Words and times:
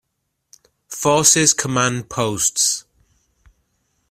Forces 0.87 1.53
command 1.53 2.09
posts. 2.09 2.85